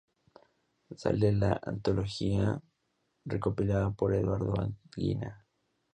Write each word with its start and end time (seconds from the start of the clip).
Sale 0.95 1.31
la 1.31 1.59
"Antología", 1.61 2.59
recopilada 3.23 3.91
por 3.91 4.15
Eduardo 4.15 4.55
Anguita. 4.59 5.45